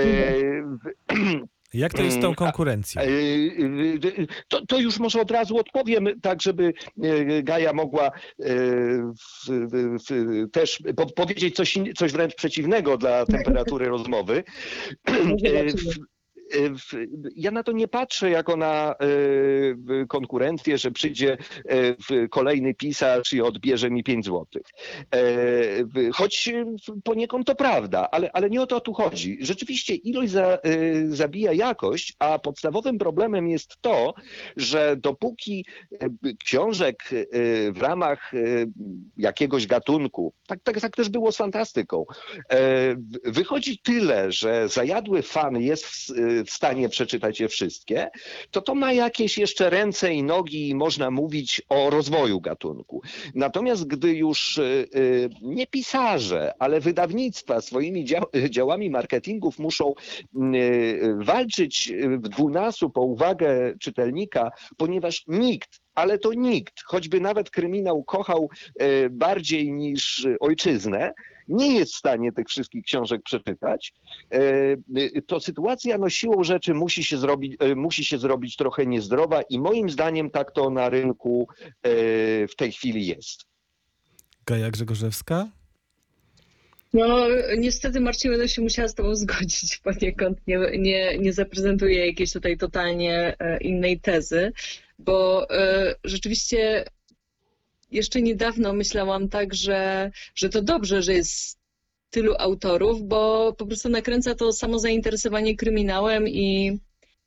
w- 0.62 1.46
Jak 1.74 1.94
to 1.94 2.02
jest 2.02 2.16
z 2.16 2.20
tą 2.20 2.26
Mm, 2.26 2.34
konkurencją? 2.34 3.02
E, 3.02 3.04
e, 3.04 4.26
To, 4.48 4.66
to 4.66 4.78
już 4.78 4.98
może 4.98 5.20
od 5.20 5.30
razu 5.30 5.56
odpowiem, 5.56 6.08
tak 6.22 6.42
żeby 6.42 6.72
e, 7.02 7.42
Gaja 7.42 7.72
mogła 7.72 8.10
w, 8.38 9.50
w, 9.50 9.98
w, 10.04 10.50
też 10.50 10.82
po, 10.96 11.06
powiedzieć 11.06 11.56
coś, 11.56 11.78
coś 11.96 12.12
wręcz 12.12 12.34
przeciwnego 12.34 12.98
dla 12.98 13.26
temperatury 13.26 13.88
rozmowy. 13.88 14.44
W- 16.54 17.06
Ja 17.36 17.50
na 17.50 17.62
to 17.62 17.72
nie 17.72 17.88
patrzę 17.88 18.30
jako 18.30 18.56
na 18.56 18.94
w 19.00 20.04
konkurencję, 20.08 20.78
że 20.78 20.90
przyjdzie 20.90 21.36
w 22.10 22.28
kolejny 22.30 22.74
pisarz 22.74 23.32
i 23.32 23.40
odbierze 23.42 23.90
mi 23.90 24.04
5 24.04 24.24
złotych. 24.24 24.62
E, 25.14 26.10
Choć 26.12 26.52
poniekąd 27.04 27.46
to 27.46 27.54
prawda, 27.54 28.08
ale, 28.10 28.30
ale 28.32 28.50
nie 28.50 28.62
o 28.62 28.66
to 28.66 28.80
tu 28.80 28.92
chodzi. 28.92 29.38
Rzeczywiście 29.40 29.94
ilość 29.94 30.32
za, 30.32 30.58
zabija 31.08 31.52
jakość, 31.52 32.14
a 32.18 32.38
podstawowym 32.38 32.98
problemem 32.98 33.48
jest 33.48 33.76
to, 33.80 34.14
że 34.56 34.96
dopóki 34.96 35.66
książek 36.44 37.04
w 37.72 37.78
ramach 37.80 38.32
jakiegoś 39.16 39.66
gatunku, 39.66 40.32
tak, 40.46 40.58
tak, 40.62 40.80
tak 40.80 40.96
też 40.96 41.08
było 41.08 41.32
z 41.32 41.36
fantastyką, 41.36 42.04
e, 42.50 42.58
wychodzi 43.24 43.78
tyle, 43.78 44.32
że 44.32 44.68
zajadły 44.68 45.22
fan 45.22 45.60
jest 45.60 45.86
w, 45.86 46.12
w 46.44 46.50
stanie 46.50 46.88
przeczytać 46.88 47.40
je 47.40 47.48
wszystkie, 47.48 48.10
to 48.50 48.60
to 48.62 48.74
ma 48.74 48.92
jakieś 48.92 49.38
jeszcze 49.38 49.70
ręce 49.70 50.14
i 50.14 50.22
nogi 50.22 50.68
i 50.68 50.74
można 50.74 51.10
mówić 51.10 51.62
o 51.68 51.90
rozwoju 51.90 52.40
gatunku. 52.40 53.02
Natomiast 53.34 53.86
gdy 53.86 54.12
już 54.14 54.58
e, 54.58 54.62
e, 54.62 54.84
nie 55.42 55.66
pisarze, 55.66 56.52
ale 56.58 56.80
wydawnictwa 56.80 57.60
swoimi 57.60 58.04
dzia- 58.04 58.50
działami 58.50 58.90
marketingów 58.90 59.58
muszą 59.58 59.94
m, 60.36 60.52
e, 60.54 60.58
walczyć 61.24 61.92
w 62.18 62.28
dwunastu 62.28 62.90
po 62.90 63.00
uwagę 63.00 63.74
czytelnika, 63.80 64.50
ponieważ 64.76 65.24
nikt 65.28 65.80
ale 65.94 66.18
to 66.18 66.32
nikt, 66.32 66.82
choćby 66.84 67.20
nawet 67.20 67.50
kryminał 67.50 68.04
kochał 68.04 68.48
bardziej 69.10 69.72
niż 69.72 70.26
ojczyznę, 70.40 71.12
nie 71.48 71.78
jest 71.78 71.94
w 71.94 71.96
stanie 71.96 72.32
tych 72.32 72.46
wszystkich 72.46 72.84
książek 72.84 73.22
przeczytać, 73.22 73.92
e, 74.32 74.38
e, 74.96 75.22
to 75.26 75.40
sytuacja 75.40 75.98
no, 75.98 76.10
siłą 76.10 76.44
rzeczy 76.44 76.74
musi 76.74 77.04
się, 77.04 77.18
zrobić, 77.18 77.56
e, 77.60 77.74
musi 77.74 78.04
się 78.04 78.18
zrobić 78.18 78.56
trochę 78.56 78.86
niezdrowa 78.86 79.42
i 79.42 79.58
moim 79.58 79.90
zdaniem 79.90 80.30
tak 80.30 80.52
to 80.52 80.70
na 80.70 80.88
rynku 80.88 81.48
w 82.48 82.56
tej 82.56 82.72
chwili 82.72 83.06
jest. 83.06 83.44
Gaja 84.46 84.70
Grzegorzewska? 84.70 85.48
No, 86.92 87.26
niestety 87.58 88.00
Marcin, 88.00 88.30
będę 88.30 88.48
się 88.48 88.62
musiała 88.62 88.88
z 88.88 88.94
tobą 88.94 89.14
zgodzić 89.14 89.78
poniekąd. 89.84 90.38
Nie, 90.46 90.58
nie, 90.78 91.18
nie 91.18 91.32
zaprezentuję 91.32 92.06
jakiejś 92.06 92.32
tutaj 92.32 92.56
totalnie 92.56 93.36
innej 93.60 94.00
tezy, 94.00 94.52
bo 94.98 95.50
e, 95.50 95.94
rzeczywiście 96.04 96.84
jeszcze 97.90 98.22
niedawno 98.22 98.72
myślałam 98.72 99.28
tak, 99.28 99.54
że, 99.54 100.10
że 100.34 100.48
to 100.48 100.62
dobrze, 100.62 101.02
że 101.02 101.14
jest 101.14 101.58
tylu 102.10 102.34
autorów, 102.38 103.02
bo 103.02 103.52
po 103.58 103.66
prostu 103.66 103.88
nakręca 103.88 104.34
to 104.34 104.52
samo 104.52 104.78
zainteresowanie 104.78 105.56
kryminałem 105.56 106.28
i, 106.28 106.78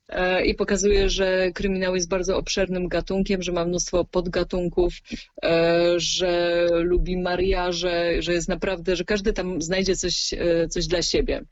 e, 0.08 0.46
i 0.46 0.54
pokazuje, 0.54 1.10
że 1.10 1.50
kryminał 1.54 1.94
jest 1.94 2.08
bardzo 2.08 2.36
obszernym 2.36 2.88
gatunkiem, 2.88 3.42
że 3.42 3.52
ma 3.52 3.64
mnóstwo 3.64 4.04
podgatunków, 4.04 4.94
e, 5.42 5.94
że 5.96 6.66
lubi 6.72 7.16
mariaże, 7.16 8.22
że 8.22 8.32
jest 8.32 8.48
naprawdę, 8.48 8.96
że 8.96 9.04
każdy 9.04 9.32
tam 9.32 9.62
znajdzie 9.62 9.96
coś, 9.96 10.32
e, 10.32 10.68
coś 10.68 10.86
dla 10.86 11.02
siebie. 11.02 11.44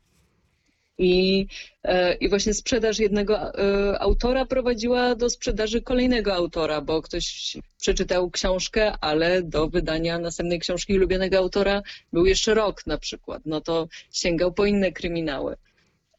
I, 0.98 1.46
e, 1.84 2.14
I 2.14 2.28
właśnie 2.28 2.54
sprzedaż 2.54 2.98
jednego 2.98 3.36
e, 3.38 3.98
autora 4.00 4.46
prowadziła 4.46 5.14
do 5.14 5.30
sprzedaży 5.30 5.82
kolejnego 5.82 6.34
autora, 6.34 6.80
bo 6.80 7.02
ktoś 7.02 7.56
przeczytał 7.78 8.30
książkę, 8.30 8.92
ale 9.00 9.42
do 9.42 9.68
wydania 9.68 10.18
następnej 10.18 10.58
książki 10.58 10.94
ulubionego 10.94 11.38
autora 11.38 11.82
był 12.12 12.26
jeszcze 12.26 12.54
rok 12.54 12.86
na 12.86 12.98
przykład. 12.98 13.42
No 13.46 13.60
to 13.60 13.88
sięgał 14.12 14.52
po 14.52 14.66
inne 14.66 14.92
kryminały. 14.92 15.56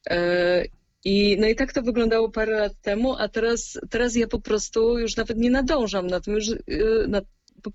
E, 0.10 0.66
I, 1.06 1.38
no 1.40 1.48
i 1.48 1.56
tak 1.56 1.74
to 1.74 1.82
wyglądało 1.82 2.30
parę 2.30 2.60
lat 2.60 2.74
temu, 2.82 3.16
a 3.18 3.28
teraz, 3.28 3.80
teraz 3.90 4.16
ja 4.16 4.28
po 4.28 4.40
prostu 4.40 5.00
już 5.00 5.16
nawet 5.16 5.38
nie 5.38 5.50
nadążam 5.50 6.08
na 6.08 6.20
tym, 6.20 6.34
już, 6.34 6.46
na, 7.08 7.22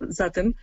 za 0.08 0.30
tym, 0.30 0.54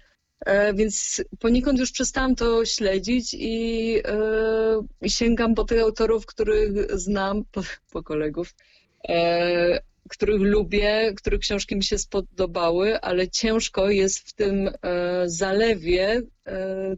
Więc 0.73 1.23
poniekąd 1.39 1.79
już 1.79 1.91
przestałam 1.91 2.35
to 2.35 2.65
śledzić 2.65 3.33
i, 3.33 3.95
e, 4.05 4.81
i 5.01 5.09
sięgam 5.09 5.55
po 5.55 5.63
tych 5.63 5.81
autorów, 5.81 6.25
których 6.25 6.91
znam, 6.99 7.45
po, 7.51 7.61
po 7.91 8.03
kolegów, 8.03 8.55
e, 9.09 9.81
których 10.09 10.41
lubię, 10.41 11.13
których 11.15 11.39
książki 11.39 11.75
mi 11.75 11.83
się 11.83 11.97
spodobały, 11.97 13.01
ale 13.01 13.27
ciężko 13.27 13.89
jest 13.89 14.19
w 14.19 14.33
tym 14.33 14.67
e, 14.67 14.73
zalewie 15.25 16.21
e, 16.47 16.95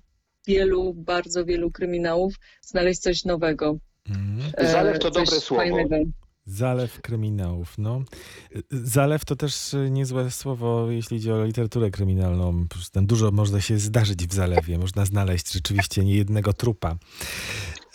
wielu, 0.48 0.94
bardzo 0.94 1.46
wielu 1.46 1.72
kryminałów 1.72 2.34
znaleźć 2.62 3.02
coś 3.02 3.26
nowego. 3.26 3.78
E, 4.58 4.72
Zalew 4.72 5.00
to 5.00 5.12
coś 5.12 5.26
dobre 5.26 5.42
słowo. 5.42 5.62
fajnego. 5.64 5.96
Zalew 6.46 7.02
kryminałów, 7.02 7.78
no. 7.78 8.04
Zalew 8.72 9.26
to 9.26 9.36
też 9.36 9.76
niezłe 9.90 10.32
słowo, 10.32 10.92
jeśli 10.92 11.18
chodzi 11.18 11.32
o 11.32 11.46
literaturę 11.46 11.92
kryminalną. 11.92 12.66
Tam 12.92 13.06
dużo 13.06 13.32
można 13.32 13.62
się 13.62 13.80
zdarzyć 13.80 14.28
w 14.28 14.34
zalewie. 14.34 14.78
Można 14.78 15.06
znaleźć 15.06 15.54
rzeczywiście 15.54 16.06
niejednego 16.06 16.54
trupa. 16.54 16.98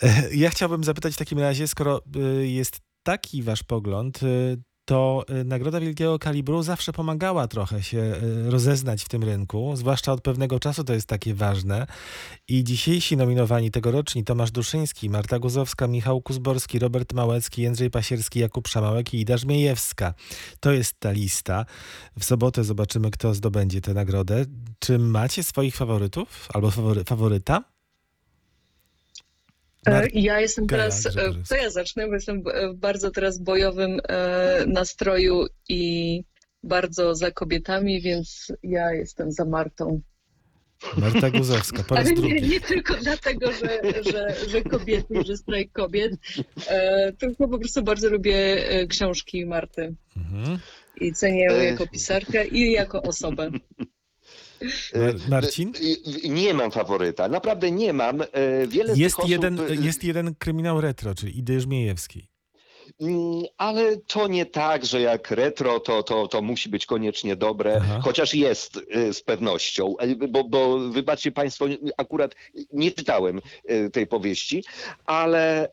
E, 0.03 0.35
Ja 0.35 0.49
chciałbym 0.49 0.83
zapytać 0.83 1.13
w 1.13 1.17
takim 1.17 1.39
razie, 1.39 1.67
skoro 1.67 2.01
y, 2.15 2.47
jest 2.47 2.79
taki 3.03 3.43
wasz 3.43 3.63
pogląd, 3.63 4.23
y, 4.23 4.57
to 4.89 5.25
y, 5.41 5.45
Nagroda 5.45 5.79
Wielkiego 5.79 6.19
Kalibru 6.19 6.63
zawsze 6.63 6.93
pomagała 6.93 7.47
trochę 7.47 7.83
się 7.83 7.97
y, 7.97 8.49
rozeznać 8.51 9.03
w 9.03 9.09
tym 9.09 9.23
rynku, 9.23 9.75
zwłaszcza 9.75 10.11
od 10.11 10.21
pewnego 10.21 10.59
czasu 10.59 10.83
to 10.83 10.93
jest 10.93 11.07
takie 11.07 11.33
ważne. 11.33 11.87
I 12.47 12.63
dzisiejsi 12.63 13.17
nominowani 13.17 13.71
tegoroczni 13.71 14.23
Tomasz 14.23 14.51
Duszyński, 14.51 15.09
Marta 15.09 15.39
Guzowska, 15.39 15.87
Michał 15.87 16.21
Kuzborski, 16.21 16.79
Robert 16.79 17.13
Małecki, 17.13 17.61
Jędrzej 17.61 17.89
Pasierski, 17.89 18.39
Jakub 18.39 18.67
Szamałek 18.67 19.13
i 19.13 19.19
Ida 19.19 19.37
Żmiejewska. 19.37 20.13
To 20.59 20.71
jest 20.71 20.99
ta 20.99 21.11
lista. 21.11 21.65
W 22.19 22.25
sobotę 22.25 22.63
zobaczymy, 22.63 23.11
kto 23.11 23.33
zdobędzie 23.33 23.81
tę 23.81 23.93
nagrodę. 23.93 24.45
Czy 24.79 24.99
macie 24.99 25.43
swoich 25.43 25.75
faworytów 25.75 26.47
albo 26.53 26.71
fawory, 26.71 27.03
faworyta? 27.03 27.78
E, 29.85 29.91
Mar- 29.91 30.09
Ja 30.13 30.39
jestem 30.39 30.67
teraz, 30.67 31.05
e, 31.05 31.11
to 31.49 31.55
ja 31.55 31.69
zacznę, 31.69 32.07
bo 32.07 32.13
jestem 32.13 32.43
w 32.43 32.75
bardzo 32.75 33.11
teraz 33.11 33.39
bojowym 33.39 33.99
e, 34.09 34.65
nastroju 34.67 35.45
i 35.69 36.23
bardzo 36.63 37.15
za 37.15 37.31
kobietami, 37.31 38.01
więc 38.01 38.47
ja 38.63 38.93
jestem 38.93 39.31
za 39.31 39.45
Martą. 39.45 40.01
Marta 40.97 41.29
Guzowska, 41.29 41.83
po 41.83 41.95
raz 41.95 42.07
Ale 42.07 42.15
nie, 42.15 42.41
nie 42.41 42.61
tylko 42.61 42.93
dlatego, 43.03 43.51
że, 43.51 43.81
że, 44.11 44.35
że 44.49 44.61
kobiety, 44.61 45.23
że 45.25 45.37
strajk 45.37 45.71
kobiet, 45.71 46.11
e, 46.67 47.13
tylko 47.13 47.47
po 47.47 47.59
prostu 47.59 47.83
bardzo 47.83 48.09
lubię 48.09 48.69
e, 48.69 48.87
książki 48.87 49.45
Marty 49.45 49.95
Mhm. 50.17 50.59
i 51.01 51.13
cenię 51.13 51.43
ją 51.43 51.51
E. 51.51 51.65
jako 51.65 51.87
pisarkę 51.87 52.47
i 52.47 52.71
jako 52.71 53.01
osobę. 53.01 53.51
Mar- 54.95 55.29
Marcin? 55.29 55.73
Y, 56.23 56.29
Nie 56.29 56.53
mam 56.53 56.71
faworyta, 56.71 57.27
naprawdę 57.27 57.71
nie 57.71 57.93
mam. 57.93 58.21
E, 58.21 58.27
Wiele 58.67 58.93
Jest 58.97 59.19
osób, 59.19 59.29
jeden, 59.31 59.59
jest 59.81 60.03
jeden 60.03 60.35
kryminał 60.35 60.81
retro, 60.81 61.15
czyli 61.15 61.39
Idy 61.39 61.61
Żmiejewskiej. 61.61 62.27
Mm, 63.01 63.43
Ale 63.57 63.97
to 63.97 64.27
nie 64.27 64.45
tak, 64.45 64.85
że 64.85 65.01
jak 65.01 65.31
retro, 65.31 65.79
to, 65.79 66.03
to, 66.03 66.27
to 66.27 66.41
musi 66.41 66.69
być 66.69 66.85
koniecznie 66.85 67.35
dobre, 67.35 67.79
Aha. 67.81 67.99
chociaż 68.03 68.33
jest 68.35 68.77
y, 68.77 69.13
z 69.13 69.21
pewnością, 69.21 69.95
E, 69.99 70.15
bo, 70.27 70.43
bo 70.43 70.79
wybaczcie 70.79 71.31
Państwo, 71.31 71.65
akurat 71.97 72.35
nie 72.73 72.91
czytałem 72.91 73.41
y, 73.71 73.89
tej 73.89 74.07
powieści, 74.07 74.63
ale 75.05 75.69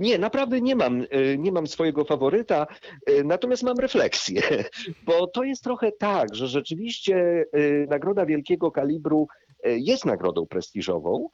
nie, 0.00 0.18
naprawdę 0.18 0.60
nie 0.60 0.76
mam, 0.76 1.00
y, 1.02 1.36
nie 1.38 1.52
mam 1.52 1.66
swojego 1.66 2.04
faworyta, 2.04 2.66
y, 3.10 3.24
natomiast 3.24 3.62
mam 3.62 3.78
refleksję, 3.78 4.42
bo 5.06 5.26
to 5.26 5.44
jest 5.44 5.64
trochę 5.64 5.92
tak, 5.92 6.34
że 6.34 6.48
rzeczywiście 6.48 7.44
y, 7.56 7.86
Nagroda 7.90 8.26
Wielkiego 8.26 8.70
Kalibru 8.70 9.28
y, 9.66 9.78
jest 9.78 10.04
nagrodą 10.04 10.46
prestiżową, 10.46 11.28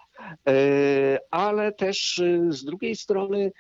ale 1.30 1.72
też 1.72 2.18
y, 2.18 2.46
z 2.48 2.64
drugiej 2.64 2.96
strony 2.96 3.52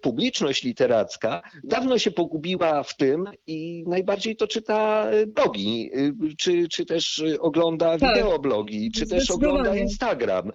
publiczność 0.00 0.62
literacka 0.62 1.42
dawno 1.64 1.98
się 1.98 2.10
pogubiła 2.10 2.82
w 2.82 2.96
tym 2.96 3.24
i 3.46 3.84
najbardziej 3.86 4.36
to 4.36 4.46
czyta 4.46 5.10
e, 5.10 5.26
blogi, 5.26 5.90
y, 5.96 6.36
czy, 6.36 6.68
czy 6.68 6.86
też 6.86 7.22
ogląda 7.40 7.98
Tak. 7.98 8.14
wideoblogi, 8.16 8.90
czy 8.90 9.06
też 9.06 9.30
ogląda. 9.30 9.76
Instagram. 9.76 10.48
E, 10.48 10.52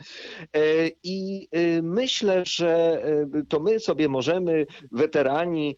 I 1.03 1.47
myślę, 1.83 2.43
że 2.45 3.03
to 3.49 3.59
my 3.59 3.79
sobie 3.79 4.09
możemy, 4.09 4.65
weterani, 4.91 5.75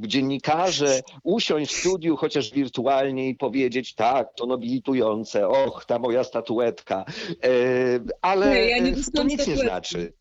dziennikarze, 0.00 1.00
usiąść 1.22 1.74
w 1.74 1.78
studiu, 1.80 2.16
chociaż 2.16 2.52
wirtualnie 2.52 3.28
i 3.28 3.34
powiedzieć, 3.34 3.94
tak, 3.94 4.28
to 4.36 4.46
nobilitujące, 4.46 5.48
och, 5.48 5.84
ta 5.84 5.98
moja 5.98 6.24
statuetka, 6.24 7.04
E, 7.44 7.50
ale 8.22 8.50
Nie, 8.50 8.68
ja 8.68 8.78
nie 8.78 8.90
e, 8.90 8.94
to 9.14 9.22
nic 9.22 9.46
nie 9.46 9.56
znaczy. 9.56 10.12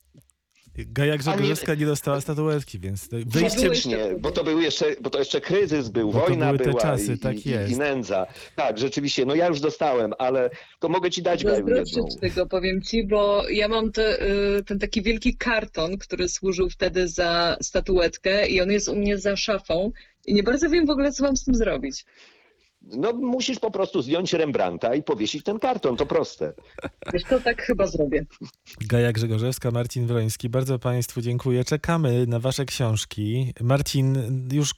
Gaja 0.77 1.17
Grzegorzewska 1.17 1.75
nie 1.75 1.85
dostała 1.85 2.21
statuetki, 2.21 2.79
więc 2.79 3.09
Faktycznie, 3.41 3.97
bo 4.19 4.31
to 4.31 4.43
był 4.43 4.61
jeszcze, 4.61 4.85
bo 5.01 5.09
to 5.09 5.19
jeszcze 5.19 5.41
kryzys 5.41 5.89
był, 5.89 6.11
Bo 6.11 6.19
wojna 6.19 6.45
były 6.45 6.57
te 6.57 6.69
była 6.69 6.81
czasy, 6.81 7.13
i, 7.13 7.19
tak 7.19 7.45
i, 7.45 7.49
jest. 7.49 7.73
i 7.73 7.77
nędza. 7.77 8.27
Tak, 8.55 8.77
rzeczywiście, 8.77 9.25
no 9.25 9.35
ja 9.35 9.47
już 9.47 9.59
dostałem, 9.59 10.13
ale 10.17 10.49
to 10.79 10.89
mogę 10.89 11.11
ci 11.11 11.21
dać 11.21 11.43
Gaju, 11.43 11.67
jedną. 11.67 12.07
Tego, 12.21 12.45
powiem 12.45 12.81
ci, 12.81 13.07
bo 13.07 13.49
ja 13.49 13.67
mam 13.67 13.91
te, 13.91 14.21
y, 14.57 14.63
ten 14.63 14.79
taki 14.79 15.01
wielki 15.01 15.37
karton, 15.37 15.97
który 15.97 16.29
służył 16.29 16.69
wtedy 16.69 17.07
za 17.07 17.57
statuetkę 17.61 18.47
i 18.47 18.61
on 18.61 18.71
jest 18.71 18.89
u 18.89 18.95
mnie 18.95 19.17
za 19.17 19.35
szafą 19.35 19.91
i 20.25 20.33
nie 20.33 20.43
bardzo 20.43 20.69
wiem 20.69 20.85
w 20.85 20.89
ogóle, 20.89 21.11
co 21.11 21.23
mam 21.23 21.37
z 21.37 21.43
tym 21.43 21.55
zrobić. 21.55 22.05
No 22.91 23.13
musisz 23.13 23.59
po 23.59 23.71
prostu 23.71 24.01
zdjąć 24.01 24.33
Rembrandta 24.33 24.95
i 24.95 25.03
powiesić 25.03 25.43
ten 25.43 25.59
karton, 25.59 25.97
to 25.97 26.05
proste. 26.05 26.53
Wiesz, 27.13 27.23
to 27.23 27.39
tak 27.39 27.61
chyba 27.61 27.87
zrobię. 27.87 28.25
Gaja 28.81 29.11
Grzegorzewska, 29.11 29.71
Marcin 29.71 30.07
Wroński. 30.07 30.49
Bardzo 30.49 30.79
Państwu 30.79 31.21
dziękuję. 31.21 31.63
Czekamy 31.63 32.27
na 32.27 32.39
Wasze 32.39 32.65
książki. 32.65 33.53
Marcin, 33.61 34.17
już 34.53 34.73